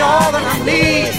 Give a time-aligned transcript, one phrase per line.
[0.00, 1.14] all that I need.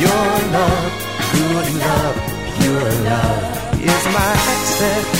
[0.00, 0.92] Your love,
[1.32, 2.16] good love,
[2.56, 3.42] pure love
[3.80, 5.17] is my access.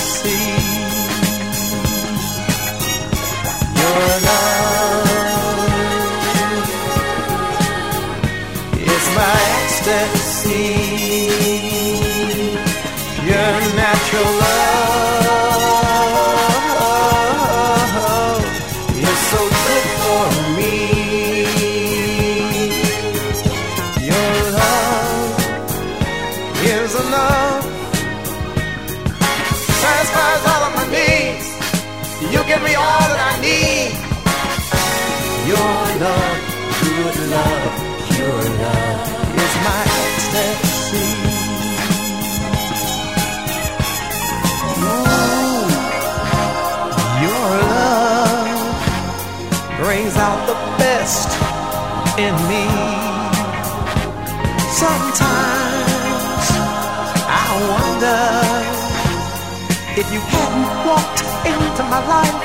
[61.89, 62.37] my life,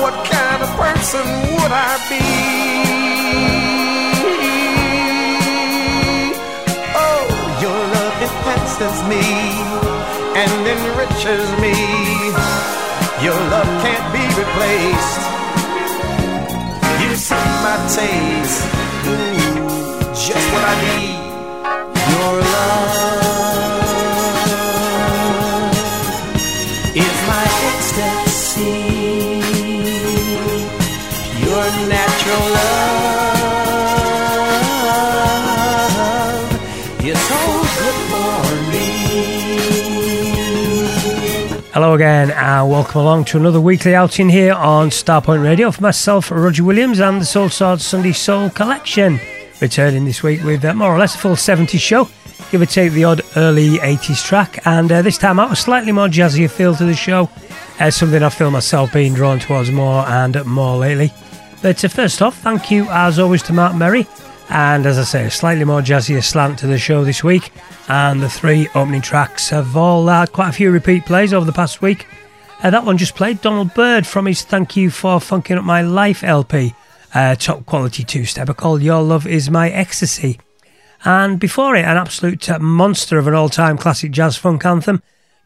[0.00, 2.22] what kind of person would I be?
[6.94, 7.26] Oh,
[7.64, 9.26] your love enhances me
[10.42, 11.74] and enriches me.
[13.26, 15.20] Your love can't be replaced.
[17.02, 18.62] You set my taste,
[19.10, 21.18] ooh, just what I need.
[22.12, 22.89] Your love.
[41.72, 46.30] Hello again, and welcome along to another weekly outing here on Starpoint Radio for myself,
[46.30, 49.18] Roger Williams, and the Soulsorts Sunday Soul Collection.
[49.60, 52.08] Returning this week with uh, more or less a full 70s show,
[52.50, 55.90] give or take the odd early 80s track, and uh, this time out a slightly
[55.90, 57.30] more jazzier feel to the show,
[57.78, 61.12] as something I feel myself being drawn towards more and more lately.
[61.62, 64.06] But uh, first off, thank you as always to Mark Merry
[64.50, 67.52] and as I say, a slightly more jazzier slant to the show this week.
[67.88, 71.52] And the three opening tracks have all had quite a few repeat plays over the
[71.52, 72.06] past week.
[72.60, 75.82] Uh, that one just played Donald Byrd from his Thank You for Funking Up My
[75.82, 76.74] Life LP,
[77.14, 80.40] uh, top quality two stepper called Your Love Is My Ecstasy.
[81.04, 85.00] And before it, an absolute uh, monster of an all time classic jazz funk anthem,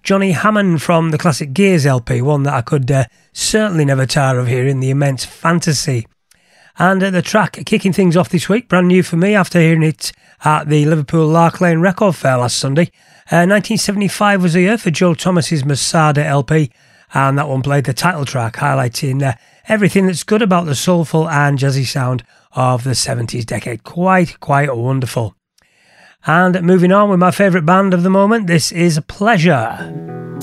[0.04, 4.38] Johnny Hammond from the classic Gears LP, one that I could uh, certainly never tire
[4.38, 6.06] of hearing, the immense fantasy.
[6.78, 9.82] And uh, the track kicking things off this week, brand new for me after hearing
[9.82, 10.12] it
[10.44, 12.90] at the Liverpool Lark Lane Record Fair last Sunday.
[13.32, 16.70] Uh, 1975 was the year for Joe Thomas's Masada LP,
[17.14, 19.32] and that one played the title track, highlighting uh,
[19.68, 23.84] everything that's good about the soulful and jazzy sound of the 70s decade.
[23.84, 25.34] Quite, quite wonderful.
[26.26, 30.33] And moving on with my favourite band of the moment, this is Pleasure.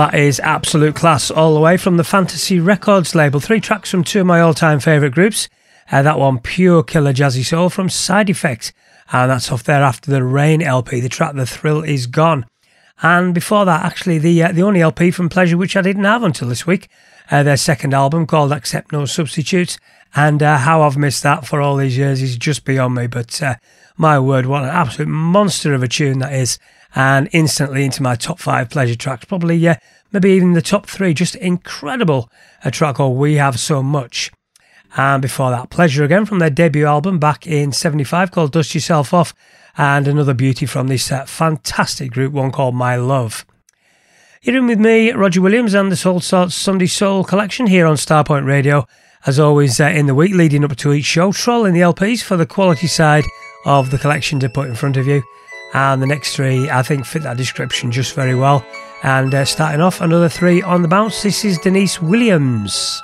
[0.00, 3.38] That is absolute class all the way from the Fantasy Records label.
[3.38, 5.50] Three tracks from two of my all time favourite groups.
[5.92, 8.72] Uh, that one, Pure Killer Jazzy Soul from Side Effect.
[9.12, 12.46] And that's off their after the Rain LP, the track The Thrill Is Gone.
[13.02, 16.22] And before that, actually, the uh, the only LP from Pleasure which I didn't have
[16.22, 16.88] until this week,
[17.30, 19.78] uh, their second album called Accept No Substitutes.
[20.16, 23.06] And uh, how I've missed that for all these years is just beyond me.
[23.06, 23.56] But uh,
[23.98, 26.58] my word, what an absolute monster of a tune that is
[26.94, 29.24] and instantly into my top five pleasure tracks.
[29.24, 29.78] Probably, yeah,
[30.12, 31.14] maybe even the top three.
[31.14, 32.30] Just incredible.
[32.64, 34.30] A track called We Have So Much.
[34.96, 39.14] And before that, Pleasure again from their debut album back in 75 called Dust Yourself
[39.14, 39.32] Off.
[39.78, 43.46] And another beauty from this uh, fantastic group, one called My Love.
[44.42, 47.96] You're in with me, Roger Williams, and the Soul Sorts Sunday Soul collection here on
[47.96, 48.86] Starpoint Radio.
[49.26, 52.36] As always, uh, in the week leading up to each show, trolling the LPs for
[52.38, 53.24] the quality side
[53.66, 55.22] of the collection to put in front of you.
[55.72, 58.64] And the next three, I think, fit that description just very well.
[59.02, 61.22] And uh, starting off, another three on the bounce.
[61.22, 63.02] This is Deniece Williams.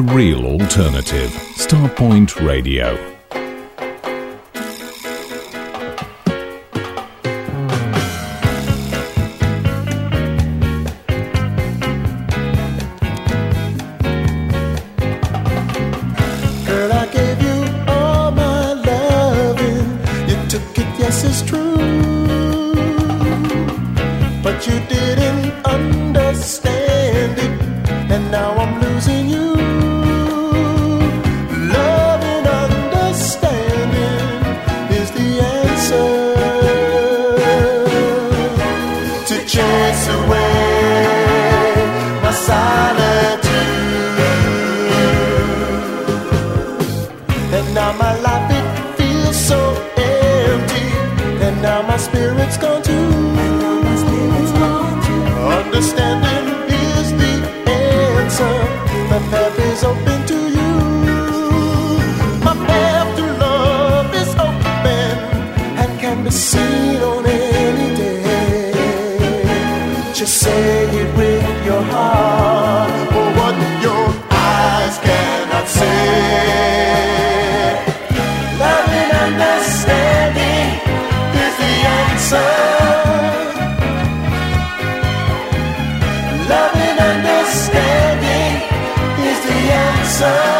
[0.00, 1.30] The real alternative.
[1.56, 3.19] Starpoint Radio.
[90.20, 90.59] 있어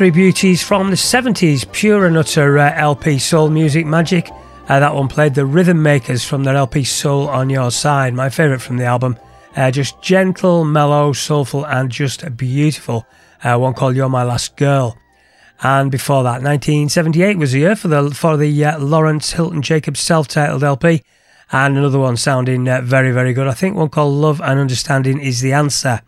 [0.00, 4.30] Three Beauties from the 70s, pure and utter uh, LP soul music magic.
[4.66, 8.30] Uh, that one played the Rhythm Makers from their LP Soul on Your Side, my
[8.30, 9.18] favourite from the album.
[9.54, 13.04] Uh, just gentle, mellow, soulful, and just beautiful.
[13.44, 14.96] Uh, one called You're My Last Girl.
[15.62, 20.00] And before that, 1978 was the year for the for the uh, Lawrence Hilton Jacobs
[20.00, 21.02] self-titled LP,
[21.52, 23.46] and another one sounding uh, very very good.
[23.48, 26.00] I think one called Love and Understanding is the answer.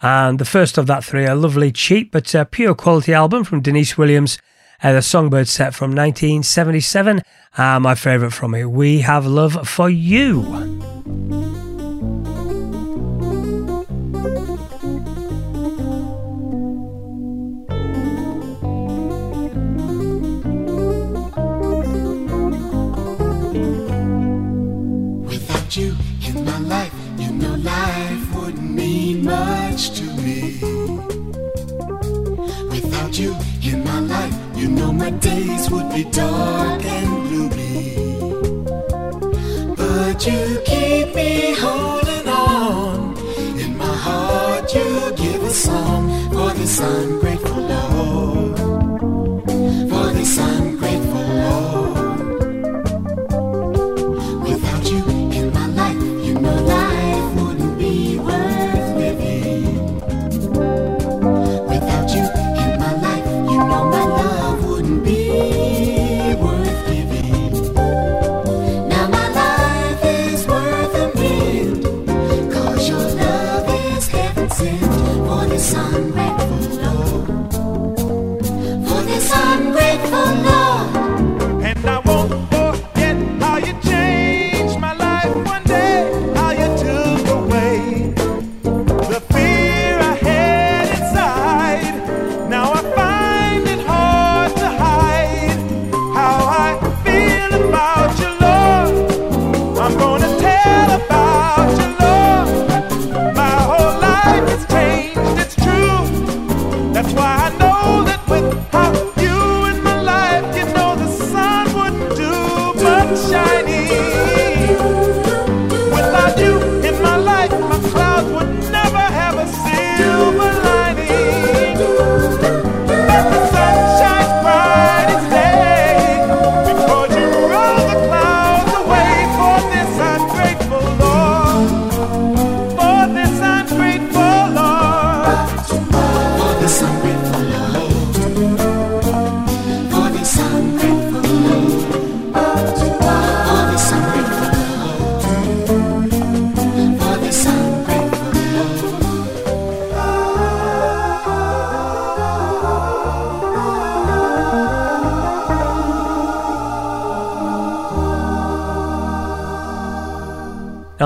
[0.00, 3.60] And the first of that three, a lovely, cheap but uh, pure quality album from
[3.60, 4.38] Deniece Williams,
[4.82, 7.22] uh, the Songbird set from 1977.
[7.56, 10.77] Uh, my favourite from it, We Have Love for You.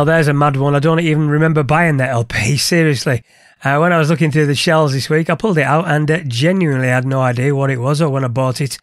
[0.03, 0.75] Now there's a mad one.
[0.75, 2.57] I don't even remember buying that LP.
[2.57, 3.23] Seriously,
[3.63, 6.11] uh, when I was looking through the shelves this week, I pulled it out and
[6.11, 8.79] uh, genuinely had no idea what it was or when I bought it.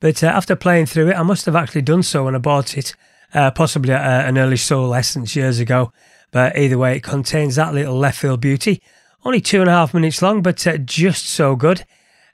[0.00, 2.78] But uh, after playing through it, I must have actually done so when I bought
[2.78, 2.94] it,
[3.34, 5.92] uh, possibly at uh, an early Soul Essence years ago.
[6.30, 8.80] But either way, it contains that little left field beauty.
[9.26, 11.84] Only two and a half minutes long, but uh, just so good.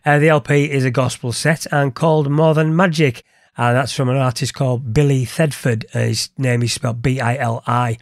[0.07, 3.25] Uh, the LP is a gospel set and called More Than Magic.
[3.57, 5.87] And that's from an artist called Bili Thedford.
[5.93, 7.99] Uh, his name is spelled B I L I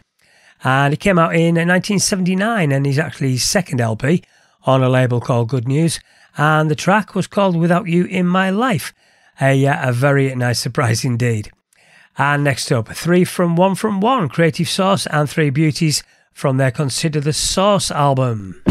[0.63, 4.23] and it came out in 1979 and is actually his second LP
[4.63, 5.99] on a label called Good News.
[6.37, 8.93] And the track was called Without You in My Life.
[9.39, 11.51] A, uh, a very nice surprise indeed.
[12.17, 16.03] And next up, three from one from one, Creative Source and Three Beauties
[16.33, 18.61] from their Consider the Source album.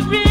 [0.00, 0.29] I've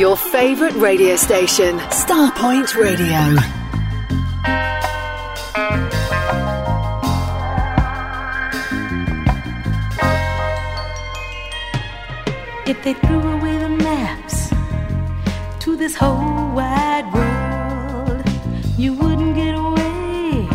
[0.00, 3.36] your favorite radio station, Starpoint Radio.
[12.66, 14.48] If they threw away the maps
[15.64, 18.24] to this whole wide world,
[18.78, 20.48] you wouldn't get away.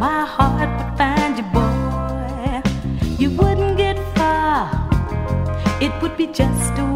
[0.00, 2.62] My heart would find you, boy.
[3.18, 4.88] You wouldn't get far.
[5.82, 6.89] It would be just a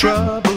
[0.00, 0.49] trouble.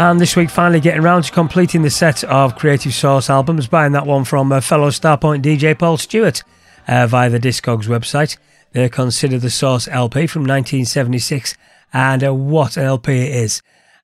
[0.00, 3.92] And this week, finally getting round to completing the set of Creative Source albums, buying
[3.92, 6.42] that one from uh, fellow Starpoint DJ Paul Stewart
[6.88, 8.38] uh, via the Discogs website.
[8.72, 11.54] They consider the Source LP from 1976,
[11.92, 13.60] and uh, what an LP it is.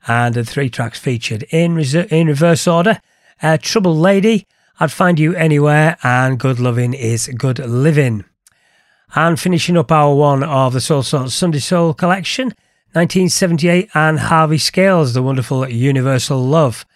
[0.06, 3.00] And uh, three tracks featured in, reser- in reverse order
[3.42, 4.46] uh, Troubled Lady,
[4.78, 8.26] I'd Find You Anywhere, and Good Loving is Good Living.
[9.14, 12.52] And finishing up our one of the Soulsorts Sunday Soul collection,
[12.96, 16.86] 1978, and Harvey Scales, The Wonderful Universal Love.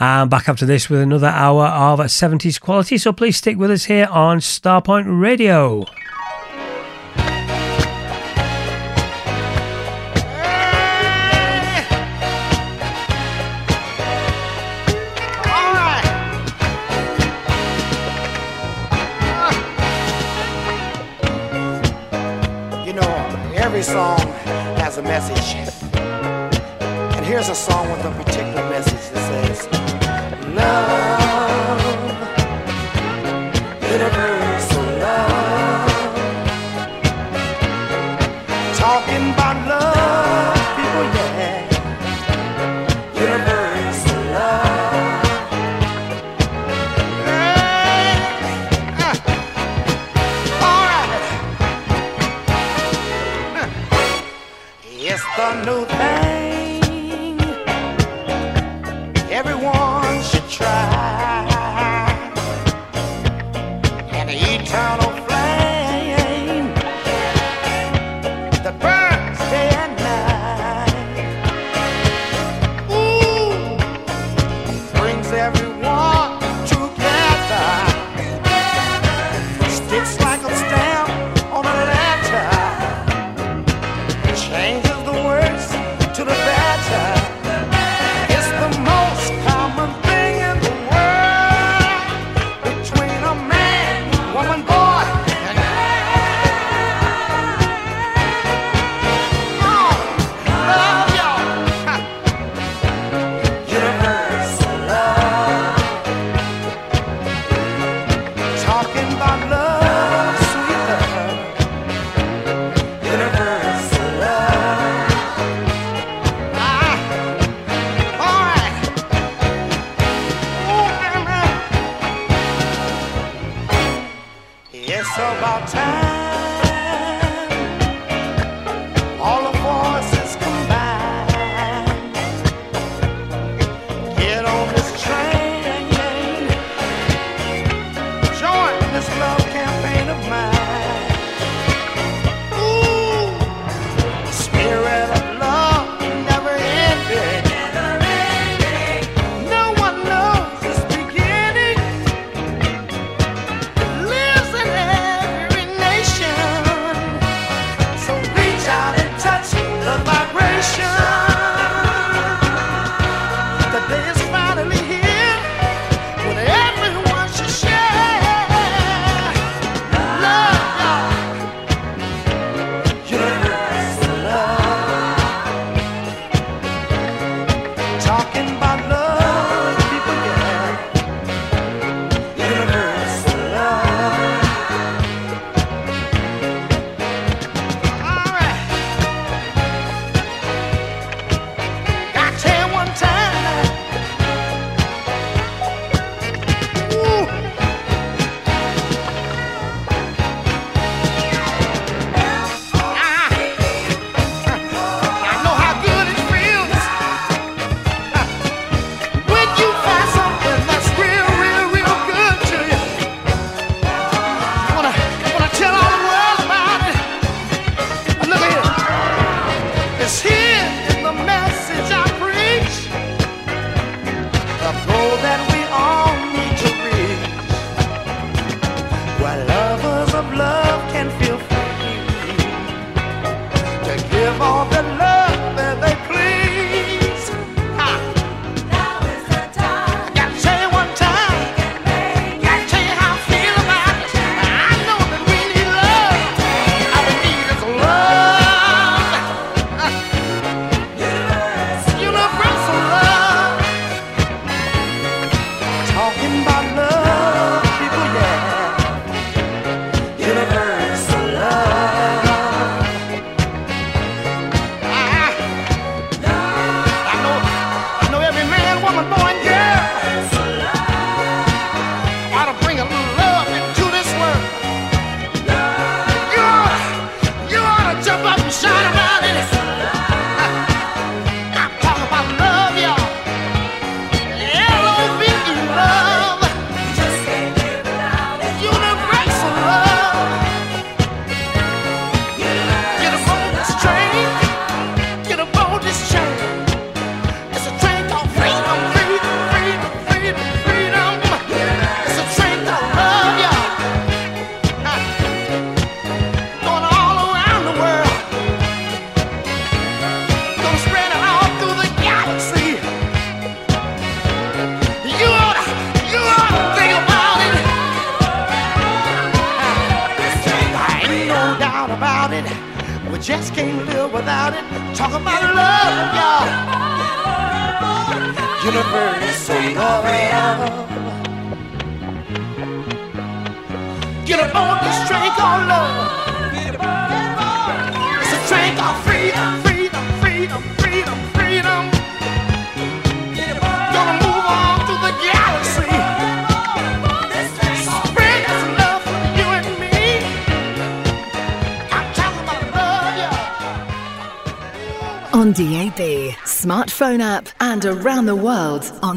[0.00, 3.84] And back after this with another hour of 70s quality, so please stick with us
[3.84, 5.84] here on Starpoint Radio.
[22.84, 24.25] You know, every song
[24.96, 25.96] has a message.
[27.16, 29.75] And here's a song with a particular message that says,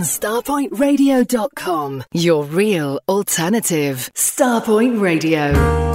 [0.09, 2.03] starpointradio.com.
[2.13, 4.09] Your real alternative.
[4.15, 5.88] Starpoint Radio.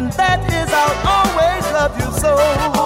[0.00, 2.79] and that is I'll always love you so.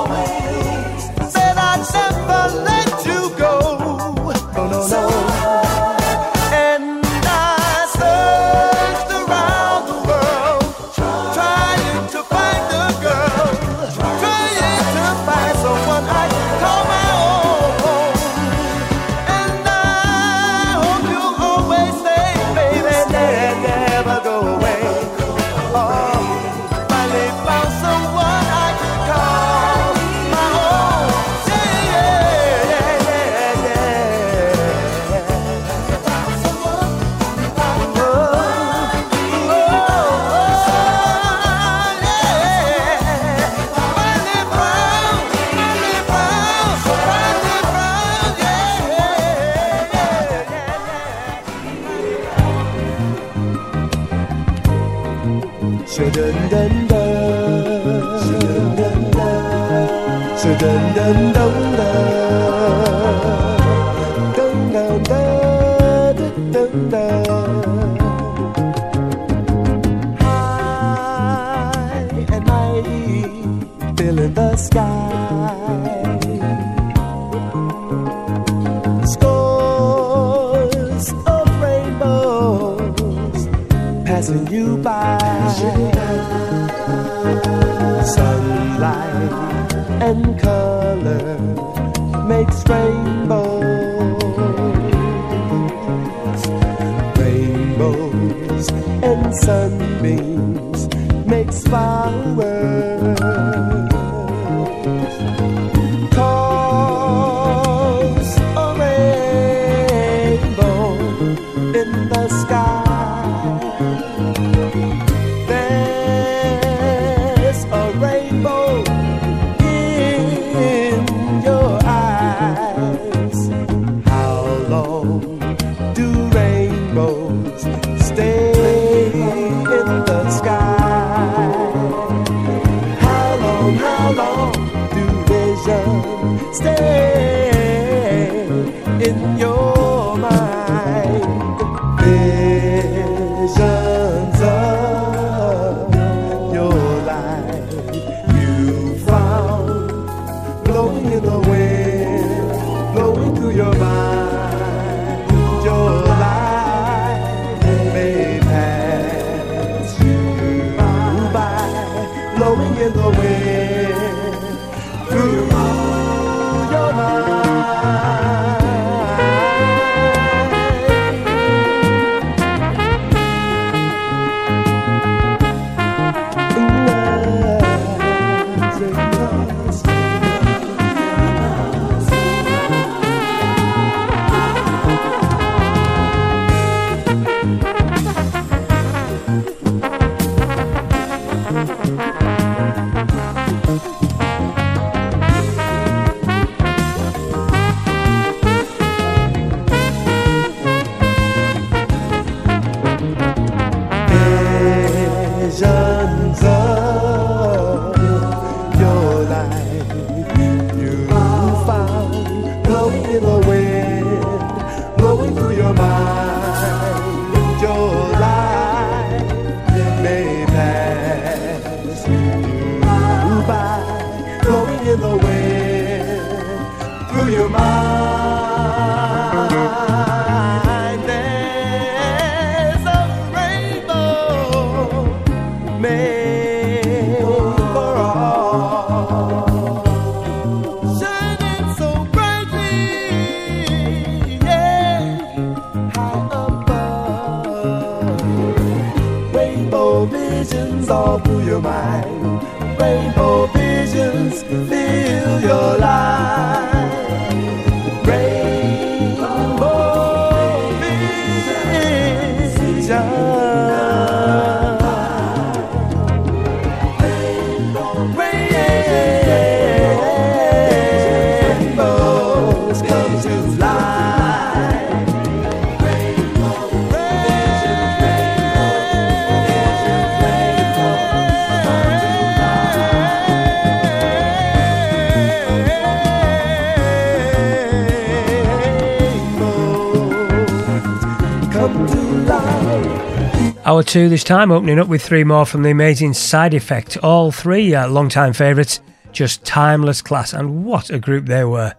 [293.75, 296.97] Hour two this time, opening up with three more from the amazing Side Effect.
[296.99, 301.75] All three uh, long-time favourites, just timeless class, and what a group they were.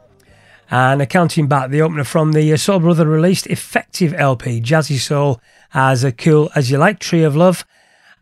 [0.70, 5.40] And accounting back, the opener from the uh, Soul Brother released Effective LP, Jazzy Soul,
[5.74, 7.66] as a cool as you like, Tree of Love.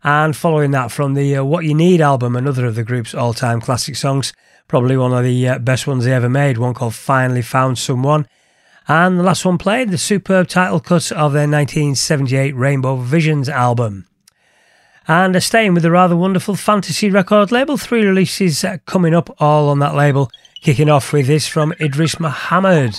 [0.04, 3.60] And following that from the uh, What You Need album, another of the group's all-time
[3.60, 4.32] classic songs,
[4.68, 8.28] probably one of the uh, best ones they ever made, one called Finally Found Someone.
[8.86, 14.06] And the last one played, the superb title cut of their 1978 Rainbow Visions album.
[15.08, 19.68] And staying with the rather wonderful fantasy record label, three releases uh, coming up all
[19.68, 20.30] on that label.
[20.62, 22.98] Kicking off with this from Idris Muhammad.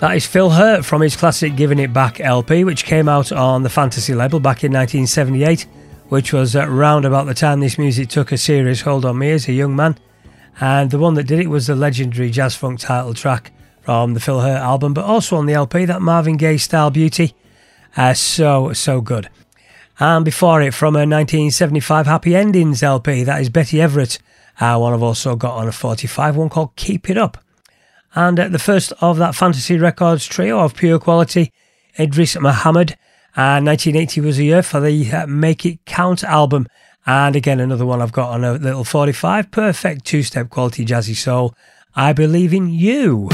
[0.00, 3.64] That is Phil Hurtt from his classic Giving It Back LP, which came out on
[3.64, 5.66] the Fantasy label back in 1978,
[6.08, 9.46] which was around about the time this music took a serious hold on me as
[9.46, 9.98] a young man.
[10.58, 13.52] And the one that did it was the legendary jazz funk title track
[13.82, 17.34] from the Phil Hurtt album, but also on the LP, that Marvin Gaye style beauty.
[17.94, 19.28] Uh, so, so good.
[19.98, 24.18] And before it, from a 1975 Happy Endings LP, that is Betty Everett,
[24.60, 27.36] uh, one I've also got on a 45, one called Keep It Up.
[28.20, 31.54] And uh, the first of that Fantasy Records trio of pure quality,
[31.98, 32.90] Idris Muhammad.
[33.34, 36.66] Uh, 1980 was a year for the uh, Make It Count album.
[37.06, 41.16] And again, another one I've got on a little 45, perfect two step quality jazzy
[41.16, 41.54] soul.
[41.96, 43.30] I believe in you.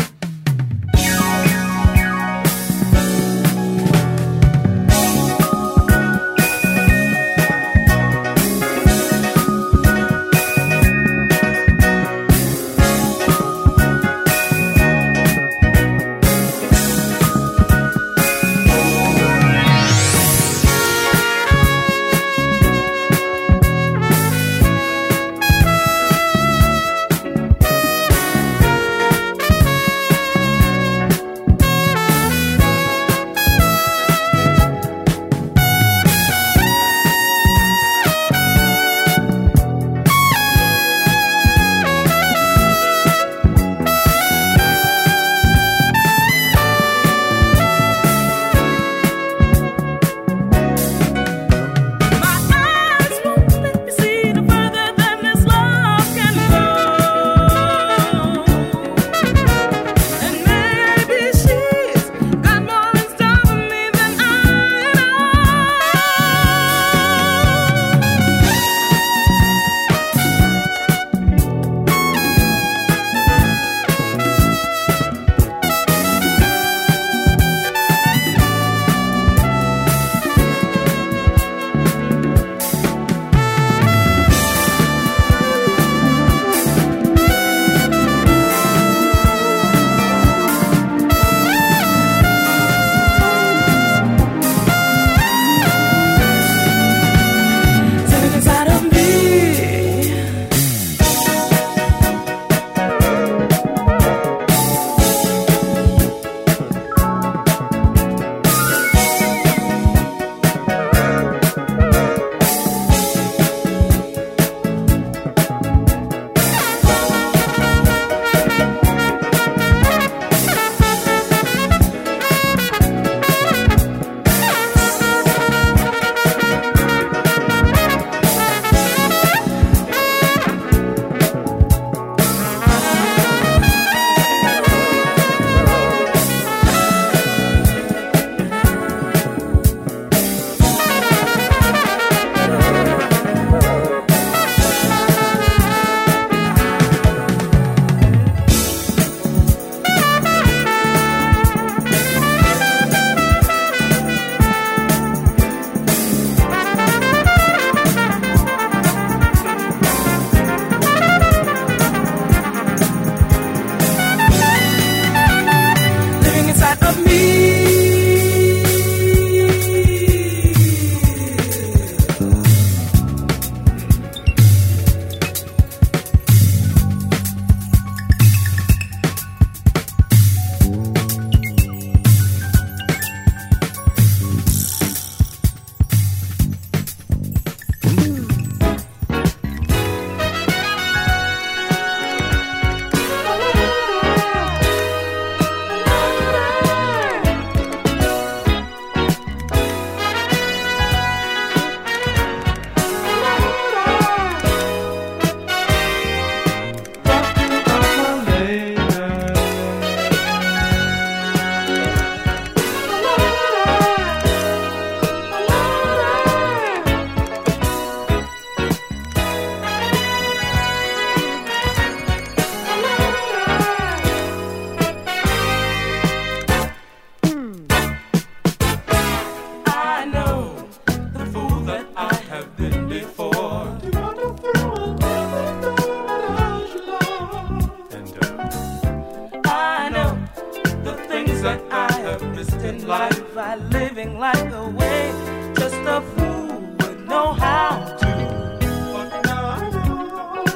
[242.87, 245.13] Life, by living like the way
[245.57, 246.47] just a fool
[246.79, 248.07] would know how to.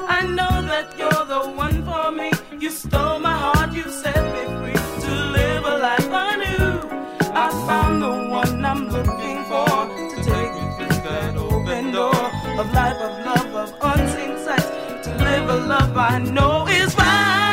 [0.09, 2.31] I know, that you're the one for me.
[2.61, 6.89] You stole my heart, you set me free to live a life anew.
[7.35, 9.67] I found the one I'm looking for
[10.13, 12.25] to take me through that open door
[12.61, 14.71] of life, of love, of unseen sights.
[15.05, 17.51] To live a love I know is right.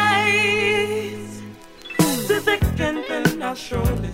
[2.28, 4.10] To thick and thin, I'll surely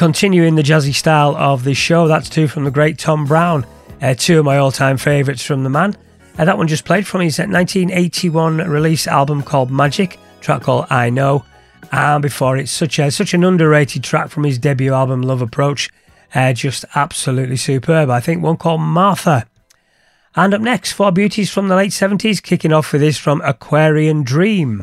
[0.00, 3.66] continuing the jazzy style of this show, that's two from the great Tom Browne,
[4.00, 5.94] uh, two of my all time favourites from the man.
[6.38, 11.10] Uh, that one just played from his 1981 release album called Magic, track called I
[11.10, 11.44] Know.
[11.92, 15.90] And before it's such a such an underrated track from his debut album Love Approach,
[16.34, 18.08] uh, just absolutely superb.
[18.08, 19.46] I think one called Martha.
[20.34, 24.22] And up next, four beauties from the late 70s, kicking off with this from Aquarian
[24.22, 24.82] Dream.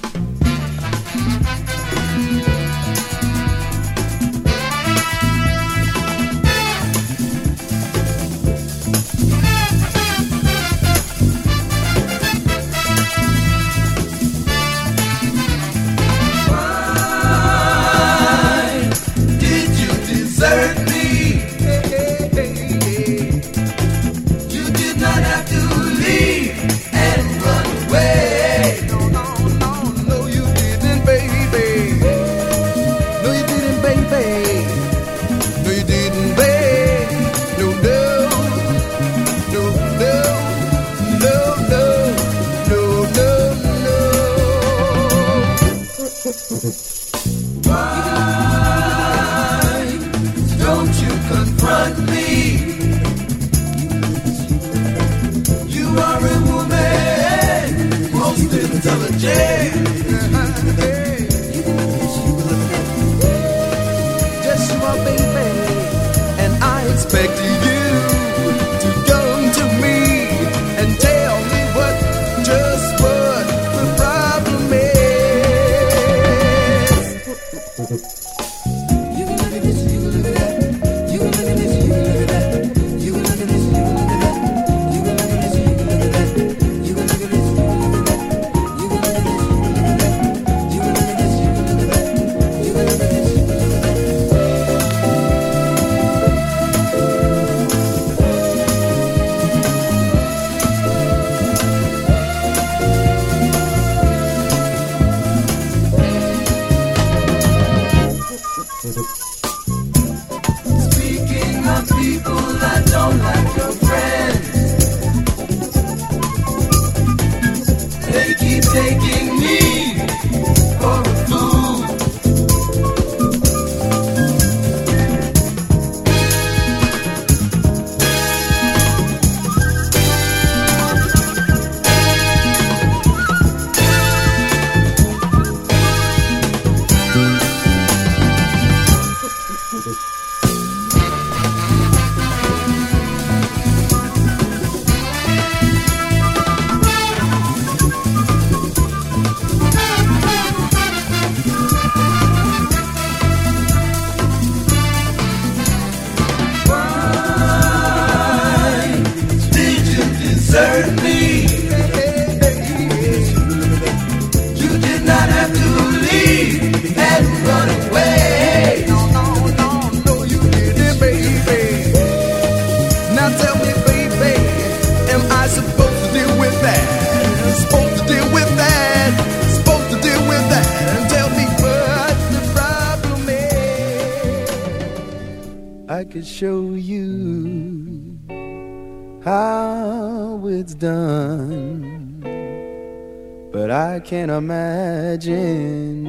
[194.11, 196.03] Can't imagine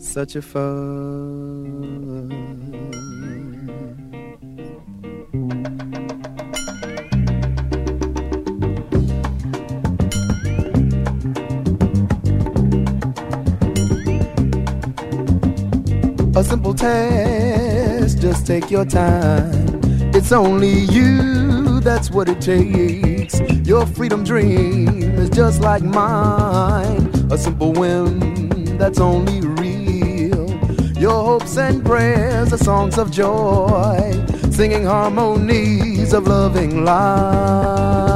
[0.00, 0.62] such a fun.
[16.34, 19.80] A simple test, just take your time.
[20.12, 23.11] It's only you, that's what it takes.
[23.64, 27.08] Your freedom dream is just like mine.
[27.30, 28.18] A simple whim
[28.78, 30.50] that's only real.
[30.98, 34.12] Your hopes and prayers are songs of joy,
[34.50, 38.11] singing harmonies of loving life.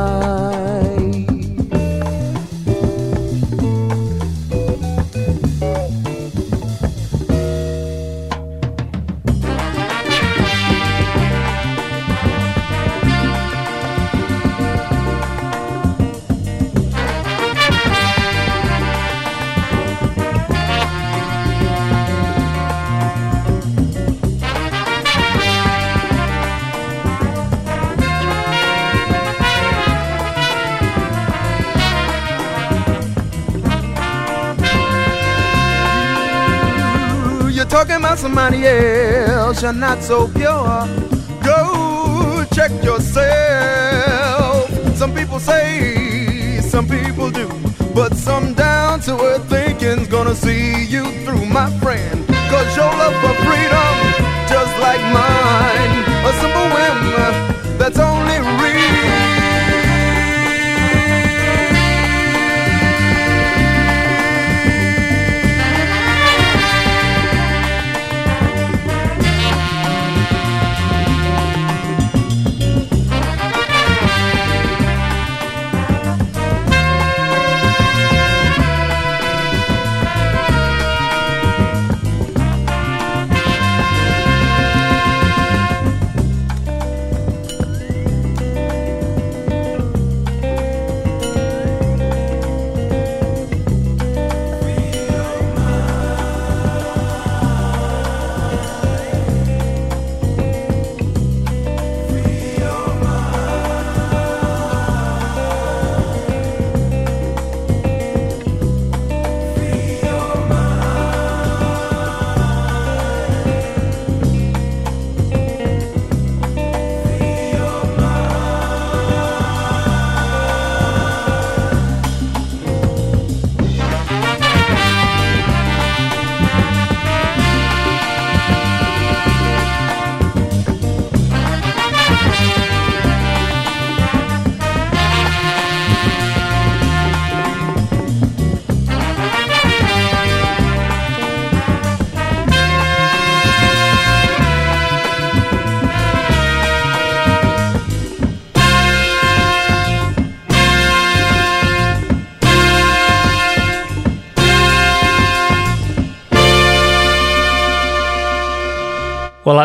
[37.76, 40.88] Talking about somebody else, you're not so pure.
[41.44, 44.70] Go check yourself.
[44.96, 47.46] Some people say, some people do,
[47.94, 52.26] but some down to earth thinking's gonna see you through, my friend.
[52.50, 53.94] Cause your love for freedom,
[54.48, 55.92] just like mine,
[56.30, 59.45] a simple whim uh, that's only real.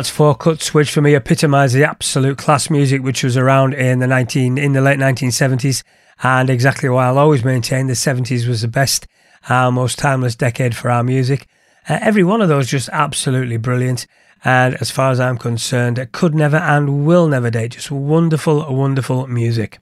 [0.01, 3.99] That's four cuts, which for me epitomise the absolute class music which was around in
[3.99, 5.83] the nineteen in the late nineteen seventies,
[6.23, 9.05] and exactly why I'll always maintain the seventies was the best,
[9.47, 11.45] uh, most timeless decade for our music.
[11.87, 14.07] Uh, every one of those just absolutely brilliant,
[14.43, 17.73] and as far as I'm concerned, could never and will never date.
[17.73, 19.77] Just wonderful, wonderful music.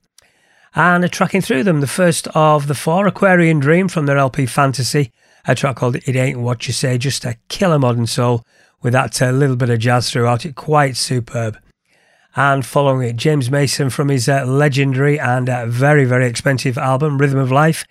[0.75, 5.13] And tracking through them, the first of the four, Aquarian Dream from their LP Fantasy,
[5.47, 8.43] a track called It Ain't What You Say, just a killer modern soul
[8.81, 11.57] with that uh, little bit of jazz throughout it, quite superb.
[12.35, 17.17] And following it, James Mason from his uh, legendary and uh, very, very expensive album,
[17.17, 17.85] Rhythm of Life,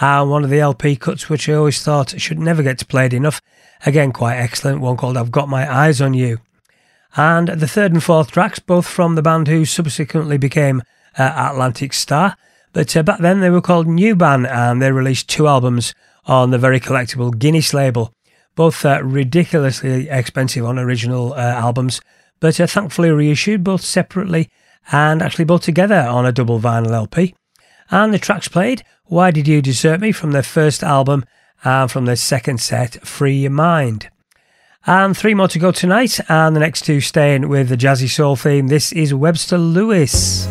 [0.00, 3.40] and one of the LP cuts which I always thought should never get played enough.
[3.86, 6.38] Again, quite excellent, one called I've Got My Eyes on You.
[7.16, 10.82] And the third and fourth tracks, both from the band who subsequently became
[11.16, 12.36] uh, Atlantic Starr.
[12.72, 15.94] but uh, back then they were called Newban and they released two albums
[16.26, 18.13] on the very collectible Guinness label
[18.54, 22.00] both uh, ridiculously expensive on original uh, albums,
[22.40, 24.50] but uh, thankfully reissued both separately
[24.92, 27.34] and actually both together on a double vinyl LP.
[27.90, 31.24] And the tracks played Why Did You Desert Me from their first album
[31.64, 34.10] and from their second set, Free Your Mind.
[34.86, 38.36] And three more to go tonight, and the next two staying with the jazzy soul
[38.36, 38.66] theme.
[38.68, 40.46] This is Webster Lewis.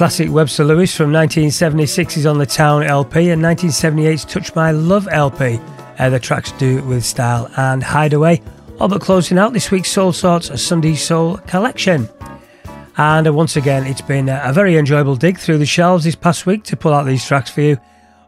[0.00, 5.06] Classic Webster Lewis from 1976 is on the Town LP and 1978's Touch My Love
[5.12, 5.60] LP.
[5.98, 8.40] Uh, the tracks do it with style and hideaway.
[8.80, 12.08] All but closing out this week's Soulsorts Sunday Soul collection.
[12.96, 16.46] And uh, once again, it's been a very enjoyable dig through the shelves this past
[16.46, 17.76] week to pull out these tracks for you.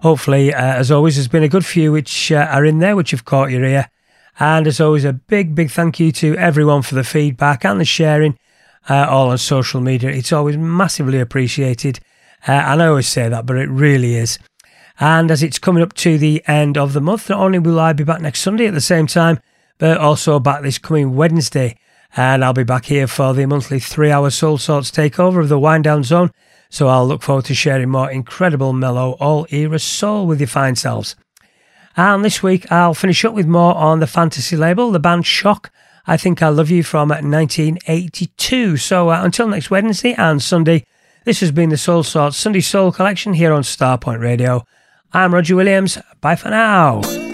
[0.03, 3.13] Hopefully, uh, as always, there's been a good few which uh, are in there which
[3.13, 3.89] have caught your ear.
[4.39, 7.87] And as always, a big, big thank you to everyone for the feedback and the
[7.87, 8.37] sharing
[8.89, 10.11] uh, all on social media.
[10.11, 12.01] It's always massively appreciated.
[12.47, 14.39] Uh, and I always say that, but it really is.
[15.01, 17.93] And as it's coming up to the end of the month, not only will I
[17.93, 19.41] be back next Sunday at the same time,
[19.79, 21.77] but also back this coming Wednesday.
[22.17, 25.85] And I'll be back here for the monthly three hour Soulsorts takeover of the Wind
[25.85, 26.31] Down Zone.
[26.69, 30.77] So I'll look forward to sharing more incredible, mellow, all era soul with your fine
[30.77, 31.17] selves.
[31.97, 35.71] And this week I'll finish up with more on the fantasy label, the band Shock,
[36.07, 38.77] I Think I Love You from 1982.
[38.77, 40.85] So uh, until next Wednesday and Sunday,
[41.25, 44.67] This has been the Soul Sort Sunday Soul Collection here on Starpoint Radio.
[45.13, 45.99] I'm Roger Williams.
[46.21, 47.32] Bye for now.